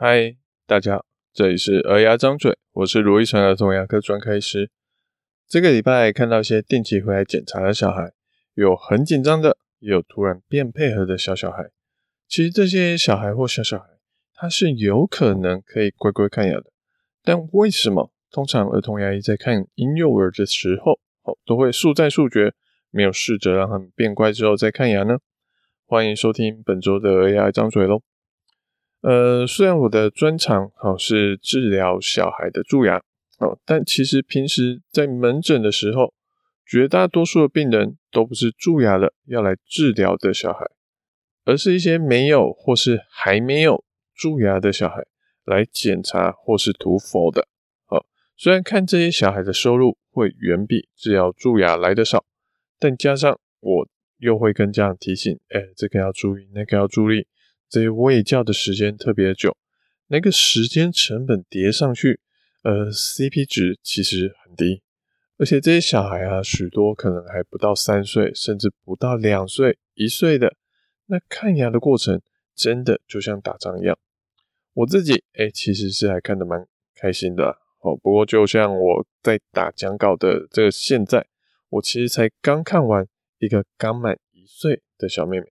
[0.00, 4.70] 嗨，大家好，这里是儿牙张嘴，我是罗一成儿童牙科专科医师。
[5.48, 8.12] 这个礼拜看到一些定期回来检查的小孩，
[8.54, 11.72] 有很紧张的，也有突然变配合的小小孩。
[12.28, 13.86] 其实这些小孩或小小孩，
[14.32, 16.66] 他是有可能可以乖乖看牙的，
[17.24, 20.92] 但为什么通常儿童牙医在看婴幼儿的时候，
[21.24, 22.54] 哦，都会速战速决，
[22.92, 25.18] 没有试着让他们变乖之后再看牙呢？
[25.86, 28.02] 欢迎收听本周的儿牙张嘴喽。
[29.00, 33.00] 呃，虽然我的专长哦是治疗小孩的蛀牙
[33.38, 36.12] 哦，但其实平时在门诊的时候，
[36.66, 40.66] 绝大多数的病人都不是蛀牙了要来治疗的小孩，
[41.44, 43.84] 而是一些没有或是还没有
[44.14, 45.06] 蛀牙的小孩
[45.44, 47.46] 来检查或是涂氟的。
[47.86, 48.04] 哦，
[48.36, 52.24] 虽然看这些小孩的收入会远比治疗蛀牙来的少，
[52.80, 57.28] 但加上我又会跟家长提醒，哎，这个要注意，那个要注意。
[57.68, 59.56] 这些喂教的时间特别久，
[60.06, 62.20] 那个时间成本叠上去，
[62.62, 64.82] 呃，CP 值其实很低，
[65.36, 70.56] 而且这些小孩啊，许多可能还不到三岁，甚至不到两岁、一岁的，
[71.06, 72.20] 那看牙的过程
[72.54, 73.98] 真的就像打仗一样。
[74.74, 77.96] 我自己哎，其实是还看得蛮开心的哦。
[77.96, 81.26] 不过就像我在打讲稿的这个现在，
[81.68, 83.06] 我其实才刚看完
[83.38, 85.46] 一个刚满一岁的小妹妹。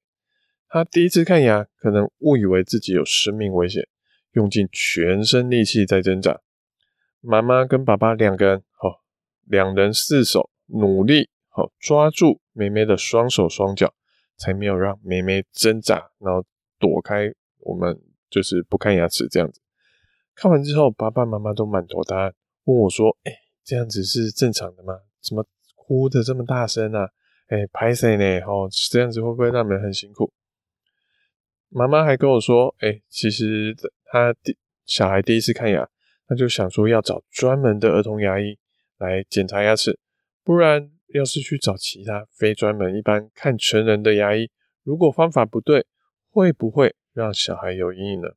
[0.69, 3.87] 他第一次看牙，可能误以为自己有生命危险，
[4.33, 6.41] 用尽全身力气在挣扎。
[7.21, 8.99] 妈妈跟爸爸两个人，哦，
[9.45, 13.93] 两人四手努力，哦，抓住妹妹的双手双脚，
[14.37, 16.45] 才没有让妹妹挣扎，然后
[16.77, 19.61] 躲开我们，就是不看牙齿这样子。
[20.35, 22.33] 看完之后，爸爸妈妈都满头大汗，
[22.65, 23.31] 问我说：“哎，
[23.63, 24.93] 这样子是正常的吗？
[25.21, 27.09] 怎么哭的这么大声啊？
[27.47, 28.45] 哎，拍谁呢？
[28.45, 30.31] 哦，这样子会不会让你们很辛苦？”
[31.69, 35.87] 妈妈还跟我说：“哎、其实他第小孩第一次看牙，
[36.27, 38.57] 他就想说要找专门的儿童牙医
[38.97, 39.99] 来检查牙齿，
[40.43, 44.49] 不然要是去找其他非专门一般看成人的牙医，
[44.83, 45.85] 如果方法不对，
[46.29, 48.29] 会不会让小孩有阴影呢？”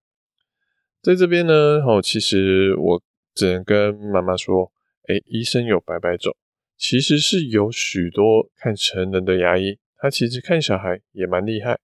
[1.01, 3.03] 在这边呢，哦，其实我
[3.35, 4.73] 只能跟妈妈说
[5.09, 6.37] ：“哎、医生有百百种，
[6.77, 11.79] 其实是有许多看成人的牙医，他其实看小孩也蛮厉害。”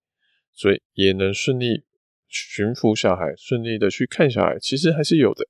[0.57, 1.85] 所以也能顺利
[2.27, 5.47] 驯服小孩，顺利的去看小孩，其实还是有的。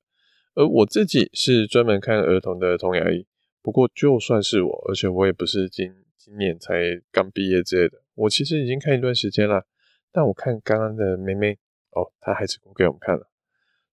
[0.54, 3.26] 而我自己是专门看儿童的童牙医，
[3.62, 9.66] 不过就算是我，而且我也不是今今年才刚毕业之类的，我其实已经看一段时间了。
[10.12, 11.58] 但我看刚刚的妹妹
[11.90, 13.30] 哦，她还是哭给我们看了。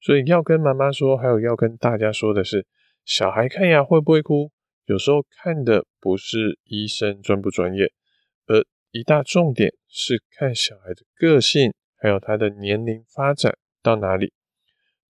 [0.01, 2.65] 所以要跟妈妈说，还有要跟大家说的是，
[3.05, 4.51] 小孩看牙会不会哭？
[4.85, 7.91] 有时候看的不是医生专不专业，
[8.47, 14.33] 而一大重点是看小孩的个性，还有他的年龄发展到哪里。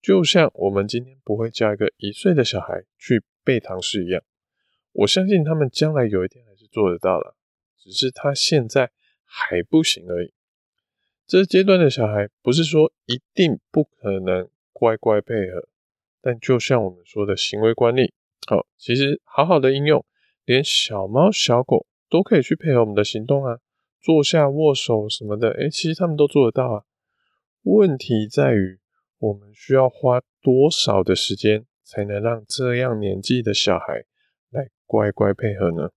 [0.01, 4.23] 就像我们今天不会教一个一岁的小孩去背唐诗一样，
[4.93, 7.35] 我相信他们将来有一天还是做得到了，
[7.77, 8.89] 只是他现在
[9.25, 10.31] 还不行而已。
[11.27, 15.67] 这阶段的小孩不是说一定不可能乖乖配合，
[16.21, 18.13] 但就像我们说的行为管理，
[18.47, 20.05] 好，其实好好的应用，
[20.45, 23.59] 连小猫小狗都可以去配合我们的行动啊。
[24.03, 26.83] 坐下、握手什么的，哎，其实他们都做得到啊。
[27.61, 28.81] 问题在于，
[29.17, 34.03] 我们需要花多少的时间，才能让这样年纪的小孩
[34.49, 35.91] 来乖乖配合呢？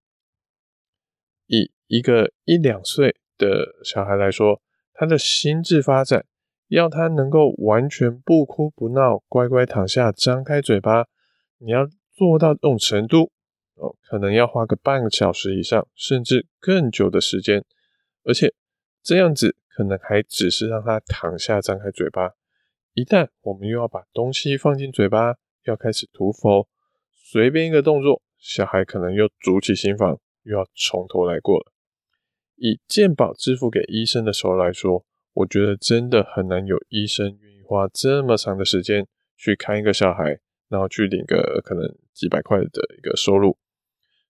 [1.47, 4.63] 以一个一两岁的小孩来说，
[4.95, 6.25] 他的心智发展，
[6.69, 11.09] 要他能够完全不哭不闹，乖乖躺下，张开嘴巴，
[11.59, 13.33] 你要做到这种程度，
[13.75, 17.65] 哦，可能要花个半个小时以上，甚至更久的时间。
[18.27, 18.53] 而且
[19.03, 22.33] 这样子可能还只是让他躺下，张开嘴巴。
[22.93, 26.67] 一旦我们又要把东西放进嘴巴，要开始涂氟，
[27.13, 31.73] 随便一个动作，小孩可能又筑起心房，又要从头来过了。
[32.57, 35.05] 以健保支付给医生的时候来说，
[35.35, 39.07] 我觉得真的很难有医生愿意花这么长的时间
[39.37, 41.85] 去看一个小孩，然后去领个可能
[42.15, 43.59] 几百块的一个收入。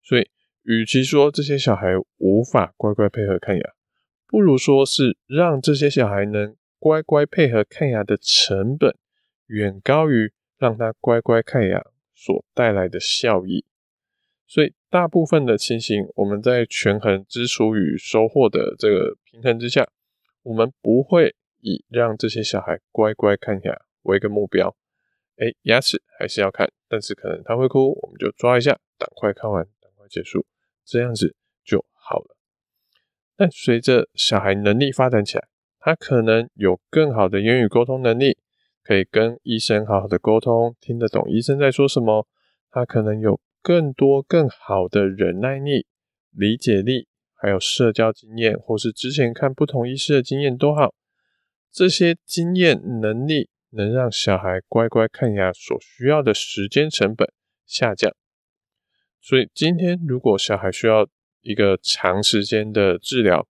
[0.03, 0.29] 所以，
[0.65, 3.62] 与其说这些小孩无法乖乖配合看牙，
[4.28, 8.96] 不如说是让这些小孩能乖乖配合看牙的成本，
[9.46, 11.84] 远高于让他乖乖看牙
[12.14, 13.64] 所带来的效益。
[14.46, 19.88] 所以大部分的情形，我们在权衡支出与收获的这个平衡之下，
[20.43, 24.76] 我们不会以让这些小孩乖乖看牙为一个目标。
[25.37, 30.46] 哎，牙齿还是要看，但是可能他会哭，我们就抓一下，赶快看完，赶快结束，
[30.84, 31.34] 这样子
[31.64, 32.36] 就好了。
[33.37, 35.47] 但随着小孩能力发展起来，
[35.79, 38.38] 他可能有更好的言语沟通能力，
[38.83, 42.27] 可以跟医生好好的沟通，听得懂医生在说什么。
[42.71, 45.87] 他可能有更多更好的忍耐力、
[46.31, 50.94] 理解力，还有社交经验，或是之前看不同医师的经验都好。
[51.71, 57.31] 这些经验能力能让小孩乖乖看牙所需要的时间成本
[57.67, 58.15] 下降。
[59.21, 61.06] 所以今天如果小孩需要
[61.47, 63.47] 一个长时间的治疗，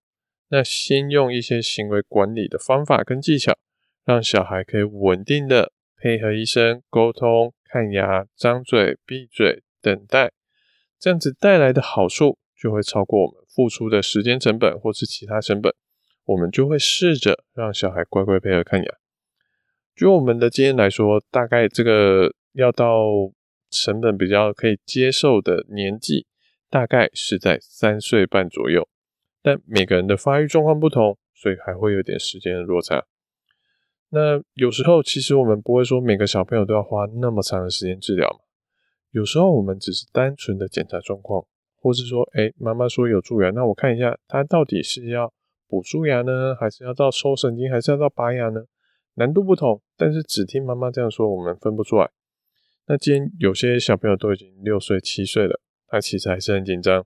[0.49, 3.57] 那先用一些行为管理的方法跟技巧。
[4.05, 10.31] 让小孩可以稳定的配合医生沟通、看牙、张嘴、闭嘴、等待，
[10.97, 15.73] 这样子带来的好处就会超过我们付出的时间成本或是其他成本。
[16.23, 18.93] 我们就会试着让小孩乖乖配合看牙。
[19.93, 23.31] 就我们的经验来说，大概这个要到
[23.69, 26.25] 成本比较可以接受的年纪，
[26.69, 28.87] 大概是在三岁半左右。
[29.41, 33.05] 但每个人的发育状况不同，所以还会有点时间的落差。
[34.09, 38.39] 那有时候，其实我们不会说每个小朋友都要花那么长的时间治疗嘛。
[39.11, 45.33] 有时候我们只是单纯的检查状况，或是说，哎，妈妈说有蛀牙，那我看一下，他到底是要
[45.67, 48.61] 补蛀牙呢，还是要到抽神经，还是要到拔牙呢？
[49.15, 52.09] 难度不同，但是只听妈妈这样说，我们分不出来。
[52.85, 57.05] 那今天有些小朋友都已经六岁、七岁了，他其实还是很紧张。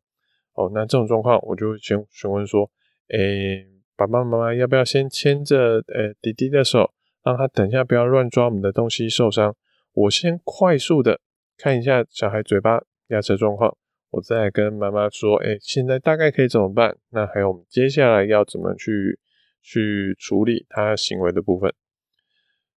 [0.53, 2.69] 哦，那这种状况，我就会先询问说，
[3.09, 3.67] 哎。
[3.93, 6.91] 爸爸妈妈要不要先牵着呃弟弟的手，
[7.23, 9.55] 让他等一下不要乱抓我们的东西受伤？
[9.93, 11.19] 我先快速的
[11.55, 13.77] 看一下小孩嘴巴牙齿状况，
[14.09, 16.97] 我再跟妈妈说，哎，现在大概可以怎么办？
[17.11, 19.19] 那还有我们接下来要怎么去
[19.61, 21.71] 去处理他行为的部分？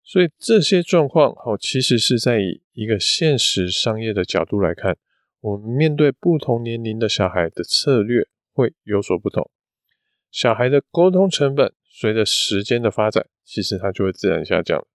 [0.02, 4.98] 所以这些状况哦，其实是在以一个现实商业的角度来看，
[5.42, 9.50] 我们面对不同年龄的小孩的策略会有所不同。
[10.30, 14.86] 小孩的沟通成本随着时间的发展，其实它就会自然下降。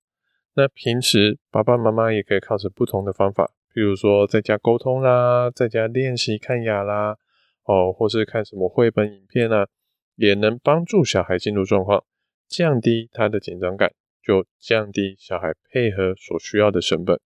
[0.55, 7.19] 那平时爸爸妈妈也可以靠着不同的方法，比如说在家沟通啦，在家练习看牙啦，
[7.65, 9.67] 哦，或是看什么绘本影片啊，
[10.15, 12.05] 也能帮助小孩进入状况，
[12.49, 17.21] 降低他的紧张感，就降低小孩配合所需要的成本。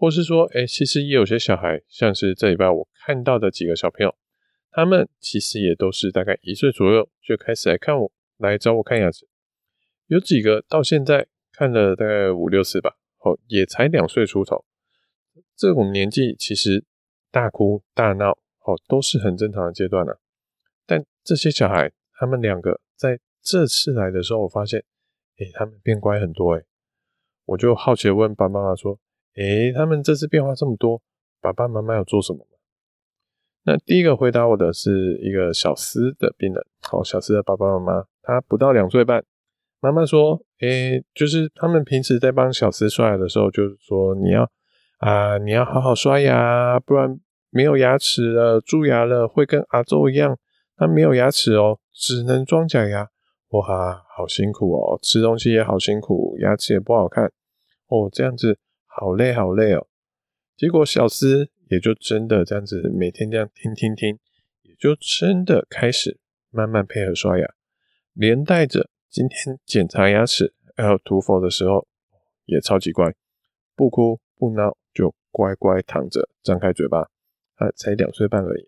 [0.00, 4.16] 或是说，哎，其实也有些小孩，像是这礼拜我看到的几个小朋友。
[4.70, 9.28] 他们其实也都是大概一岁左右就开始来看我，来找我看牙齿。
[10.06, 14.64] 有几个到现在看了大概五六次吧，哦，也才两岁出头。
[15.54, 16.82] 这种年纪其实
[17.30, 20.18] 大哭大闹，哦，都是很正常的阶段了。
[20.86, 24.82] 但这些小孩，他们两个在这次来的时候，我发现，
[25.36, 26.64] 诶，他们变乖很多，诶。
[27.44, 28.98] 我就好奇问爸爸妈妈说，
[29.40, 31.00] 诶，他们这次变化这么多，
[31.40, 32.58] 爸爸妈妈有做什么吗？
[33.64, 39.24] 那第一个回答我的是一个小思的病人，好，小思的爸爸妈妈，他不到两岁半，
[39.80, 44.50] 妈妈说，诶、就是他们平时在帮小思刷牙的时候，就是说你要
[44.98, 50.36] 啊、你要好好刷牙，不然没有牙齿了，蛀牙了，会跟阿周一样，
[50.76, 53.08] 他没有牙齿哦，只能装假牙，
[53.48, 57.24] 哇，好辛苦哦，吃东西也好辛苦，牙齿也不好看，
[57.88, 58.58] 哦，这样子
[59.00, 59.86] 好累好累哦，
[60.58, 61.48] 结果小思。
[61.70, 64.18] 也就真的这样子，每天这样听听听，
[64.62, 66.18] 也就真的开始
[66.50, 67.46] 慢慢配合刷牙，
[68.12, 71.86] 连带着今天检查牙齿还有涂氟的时候，
[72.46, 73.14] 也超级乖，
[73.76, 77.08] 不哭不闹，就乖乖躺着，张开嘴巴。
[77.54, 78.66] 他才两岁半而已，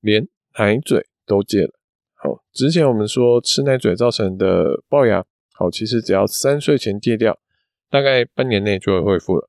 [0.00, 1.72] 连奶嘴都戒了。
[2.12, 5.24] 好，之前我们说吃奶嘴造成的龅牙，
[5.54, 7.40] 好，其实只要三岁前戒掉，
[7.94, 9.48] 大概半年内就会恢复了。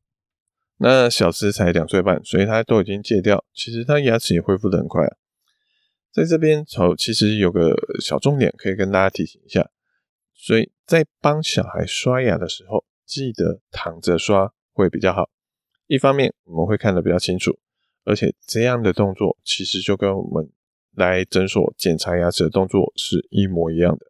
[0.78, 3.44] 那小思才两岁半，所以他都已经戒掉。
[3.56, 5.16] 其实他牙齿也恢复得很快啊。
[6.12, 9.72] 在这边，好，其实有个小重点可以跟大家提醒一下。
[10.36, 15.28] 所以在帮小孩刷牙的时候，记得躺着刷会比较好。
[15.88, 17.58] 一方面我们会看得比较清楚，
[18.04, 20.52] 而且这样的动作其实就跟我们
[20.94, 24.06] 来诊所检查牙齿的动作是一模一样的。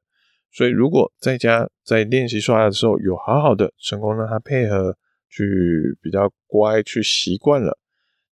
[0.56, 4.98] 所以如果在家在练习刷牙的时候有好好的成功让他配合。
[5.28, 7.78] 去比较乖，去习惯了。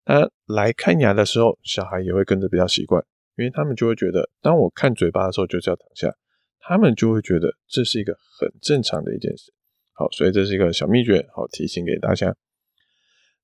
[0.05, 6.15] 他来看牙的时候，小孩也会跟着比较习惯，因为他们就会觉得，当我看嘴巴的时候，就是要躺下，
[6.61, 9.53] 他们就会觉得这是一个很正常的一件事。
[9.95, 12.37] 好，所以这是一个小秘诀，好提醒给大家。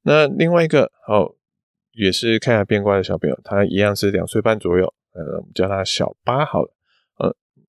[0.03, 1.35] 那另外一个好，
[1.91, 6.73] 也是看牙变乖的小朋友，他一样是两岁半左右，呃，我们叫他小八好了。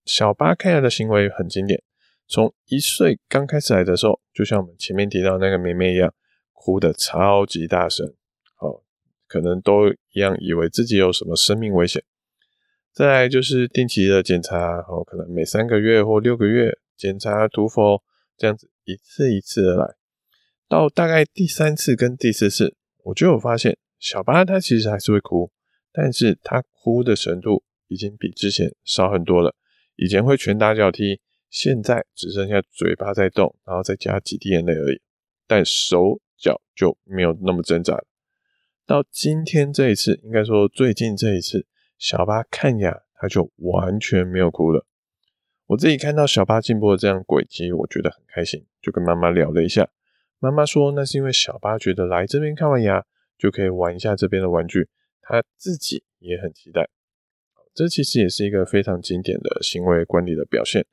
[0.10, 1.84] 小八看牙的行为很经典。
[2.28, 6.12] 从一岁刚开始来的时候，就像我们前面提到那个妹妹一样，
[6.52, 8.08] 哭得超级大声，
[8.60, 8.82] 哦，
[9.28, 12.04] 可能都一样以为自己有什么生命危险。
[12.92, 18.02] 再来就是定期的检查，哦，可能每三个月或六个月检查涂氟，
[18.36, 19.94] 这样子一次一次的来，
[20.68, 25.52] 到大概第三次跟第四次，我就有发现小八他其实还是会哭，
[25.92, 29.56] 但是他哭的程度已经比之前少很多了。
[30.02, 35.02] 以前会拳打脚踢，现在只剩下嘴巴在动，然后再加几滴眼泪而已，
[35.46, 38.06] 但手脚就没有那么挣扎了。
[38.86, 41.66] 到今天这一次，应该说最近这一次，
[41.98, 44.86] 小八看牙他就完全没有哭了。
[45.66, 49.90] 我自己看到小八进步的这样轨迹，我觉得很开心，就跟妈妈聊了一下。
[50.40, 53.06] 妈妈说，那是因为小八觉得来这边看完牙
[53.38, 54.88] 就可以玩一下这边的玩具，
[55.22, 56.90] 他自己也很期待。
[57.80, 60.86] 这其实也是一个非常经典的行为管理的表现，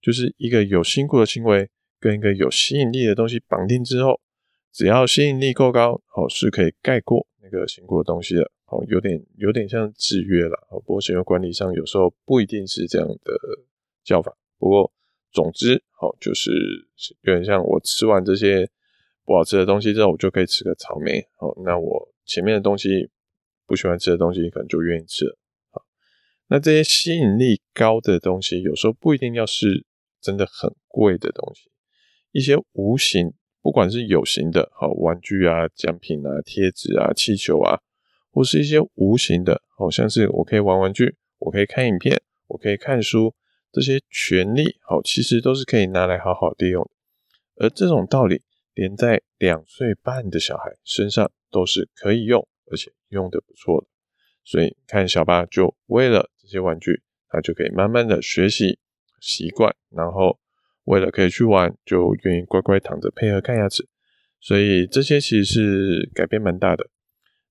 [0.00, 1.68] 就是一个有辛苦的行为
[1.98, 4.20] 跟一个有吸引力的东西绑定之后，
[4.72, 8.50] 只要吸引力够高，哦，是可以盖过那个辛苦的东西的。
[8.66, 10.54] 哦，有点有点像制约了。
[10.70, 13.32] 哦，不过行为管理上有时候不一定是这样的。
[14.04, 14.90] 叫法，不过
[15.32, 16.50] 总之，好，就是
[17.22, 18.66] 有点像我吃完这些
[19.24, 21.20] 不好吃的东西之后，我就可以吃个草莓。
[21.36, 23.10] 好，那我前面的东西
[23.66, 25.36] 不喜欢吃的东西，可能就愿意吃了。
[26.48, 29.84] 那这些吸引力高的东西，有时候不一定要是
[30.20, 31.70] 真的很贵的东西，
[32.32, 37.80] 一些无形，不管是有形的，好，玩具啊、奖品啊、贴纸啊、气球啊，
[38.30, 43.34] 或是一些无形的，好像是我可以玩玩具，我可以看影片，我可以看书。
[43.70, 46.90] 这些权利，好，其实都是可以拿来好好利用。
[47.56, 48.40] 而这种道理，
[48.72, 53.86] 连在两岁半的小孩身上都是可以用，而且用的不错的。
[54.42, 58.78] 所以看小八就为了些玩具，他就可以慢慢的学习
[59.20, 60.38] 习惯，然后
[60.84, 63.86] 为了可以去玩，就愿意乖乖躺着配合看牙齿。
[64.40, 66.88] 所以这些其实是改变蛮大的。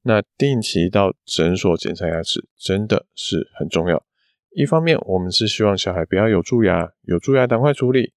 [0.03, 4.05] 那定期到诊所检查牙齿，真的是很重要。
[4.51, 8.13] 一方面，我们是希望小孩不要有蛀牙，有蛀牙赶快处理；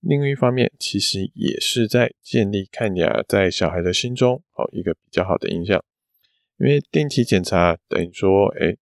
[0.00, 5.84] 另一方面，其实也是在建立看牙在小孩的心中好一个比较好的印象。
[6.58, 8.78] 因为定期检查等于说，诶，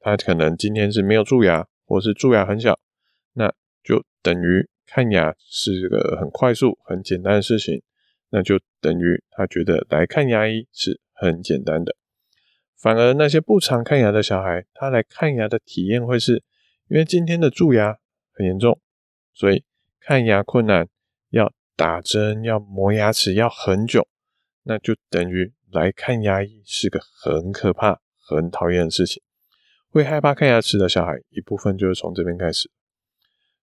[0.00, 2.78] 他可能今天是没有蛀牙，或是蛀牙很小，
[3.32, 3.52] 那
[3.82, 7.82] 就等于看牙是个很快速、很简单的事情，
[8.30, 11.94] 那就等于他觉得来看牙医是很简单的。
[12.76, 16.44] 反而那些不常看牙的小孩，他来看牙的体验会是，
[16.88, 17.98] 因为今天的蛀牙
[18.32, 18.80] 很严重，
[19.34, 19.64] 所以
[19.98, 20.88] 看牙困难，
[21.30, 24.06] 要打针，要磨牙齿，要很久，
[24.62, 29.20] 那就等于来看牙医是个很可怕、很讨厌的事情。
[29.90, 32.70] 会害怕看牙齿的小孩，一部分就是从这边开始。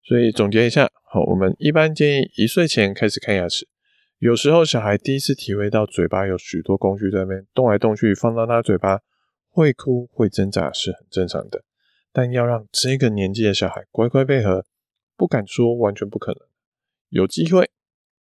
[0.04, 3.68] 所以总结一下，好，我们一般建议一岁前开始看牙齿。
[4.20, 9.00] 有时候小孩第一次体会到嘴巴有许多工具在那边动来动去，放到他嘴巴
[9.50, 11.64] 会哭会挣扎是很正常的。
[12.12, 14.66] 但要让这个年纪的小孩乖乖配合，
[15.18, 16.40] 不敢说完全不可能，
[17.10, 17.70] 有机会，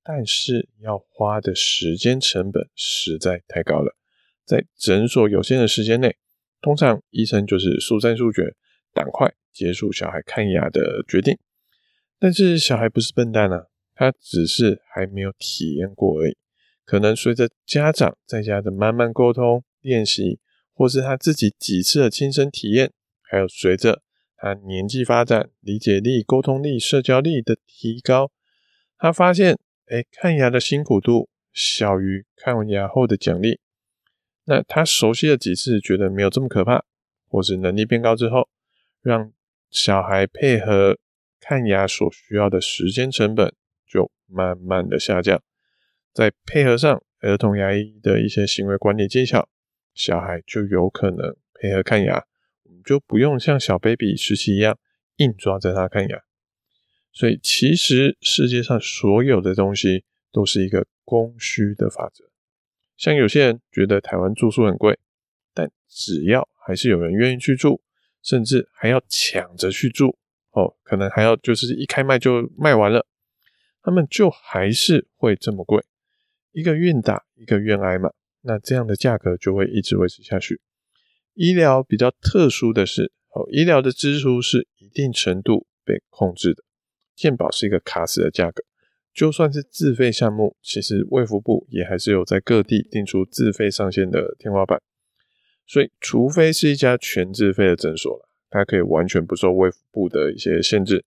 [0.03, 3.95] 但是要花的时间成本实在太高了。
[4.45, 6.17] 在诊所有限的时间内，
[6.61, 8.55] 通常医生就是速战速决，
[8.93, 11.39] 赶快结束小孩看牙的决定。
[12.19, 13.67] 但是小孩不是笨蛋啊。
[13.99, 16.37] 他只是还没有体验过而已，
[16.85, 20.39] 可能随着家长在家的慢慢沟通、练习，
[20.75, 24.03] 或是他自己几次的亲身体验，还有随着
[24.37, 28.31] 他年纪发展、理解力、沟通力、社交力的提高，
[28.99, 33.61] 他发现，哎，看牙的辛苦度小于看完牙后的奖励。
[34.47, 36.85] 那他熟悉了几次，觉得没有这么可怕，
[37.29, 38.49] 或是能力变高之后，
[39.03, 39.31] 让
[39.71, 40.99] 小孩配合
[41.39, 43.55] 看牙所需要的时间成本。
[43.89, 45.41] 就慢慢的下降，
[46.13, 49.49] 再配合上儿童牙医的一些行为管理技巧，
[49.95, 52.25] 小孩就有可能配合看牙，
[52.65, 54.77] 我们就不用像小 baby 时期一样
[55.19, 56.21] 硬抓着他看牙。
[57.13, 62.25] 所以其实世界上所有的东西都是一个供需的法则。
[62.97, 64.99] 像有些人觉得台湾住宿很贵，
[65.53, 67.83] 但只要还是有人愿意去住，
[68.23, 70.17] 甚至还要抢着去住，
[70.53, 73.07] 哦，可能还要就是一开卖就卖完了。
[73.83, 75.85] 他们就还是会这么贵，
[76.51, 78.11] 一个愿打一个愿挨嘛，
[78.41, 80.61] 那这样的价格就会一直维持下去。
[81.35, 86.65] 医疗比较特殊的是，哦，医疗的支出是一定程度被控制的，
[87.15, 88.65] 健保是一个卡死的价格，
[89.17, 94.83] 就算是自费项目，其实卫福部也还是有在各地定出自费上限的天花板，
[95.67, 101.03] 所以除非是一家全自费的诊所，它可以完全不受卫福部的一些限制，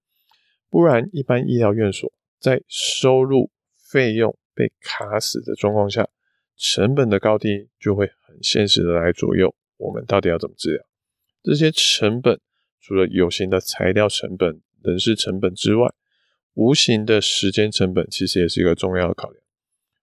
[0.72, 2.12] 不然一般医疗院所。
[2.40, 3.52] 在收入
[3.92, 6.10] 费用被卡死的状况下，
[6.58, 10.84] 成本的高低就会很现实的来左右我们到底要怎么治疗。
[11.44, 12.40] 这些成本
[12.82, 15.94] 除了有形的材料成本、人事成本之外，
[16.54, 19.42] 无形的时间成本其实也是一个重要的考量。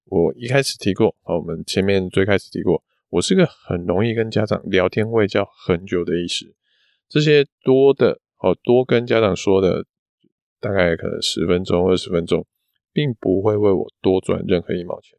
[0.05, 6.55] 我一开始提过，我们前面最开始提过，我是个很容易跟家长聊天会叫很久的医师。
[7.09, 9.85] 这些多的哦，多跟家长说的，
[10.61, 12.47] 大概可能十分钟、二十分钟，
[12.93, 15.19] 并不会为我多赚任何一毛钱。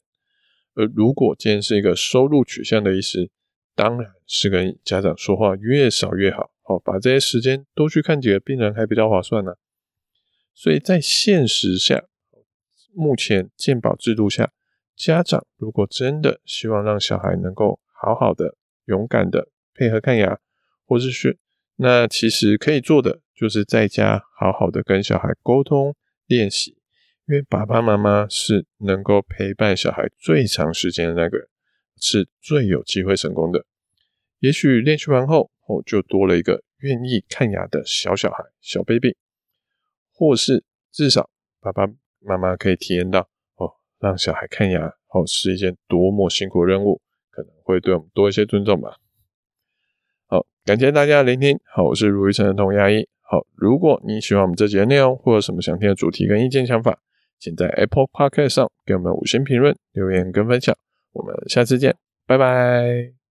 [0.74, 3.30] 而如果今天是一个收入取向的医师，
[3.76, 6.52] 当然是跟家长说话越少越好。
[6.64, 9.54] 哦，把这些时间多去看几个病人还比较划算呢。
[10.58, 12.06] 所以在现实下，
[12.92, 14.52] 目前健保制度下，
[14.96, 20.40] 家长如果真的希望让小孩能够好好的、勇敢的配合看牙，
[20.84, 21.38] 或者是，
[21.76, 25.96] 那其实可以做的就是在家好好的跟小孩沟通
[26.26, 26.72] 练习，
[27.28, 31.48] 因为爸爸妈妈是能够陪伴小孩最长时间的那个人，
[32.02, 33.64] 是最有机会成功的。
[34.40, 39.16] 也许练习完后，哦，就多了一个愿意看牙的小小孩、小 baby，
[40.18, 41.30] 或是至少
[41.62, 41.88] 爸爸
[42.20, 43.72] 妈妈可以体验到哦。
[44.00, 48.98] 让小孩看牙哦，是一件多么辛苦的任务，可能会对我们多一些尊重吧。
[50.26, 51.60] 好，感谢大家的聆听。
[51.72, 53.08] 好，我是卢医生的童牙医。
[53.22, 57.00] 好，如果你喜欢我们这集的内容，或有什么想听的主题跟意见想法，
[57.40, 60.76] 请在 Apple Podcast 上给我们五星评论、留言跟分享。
[61.14, 61.96] 我们下次见，
[62.26, 63.17] 拜拜。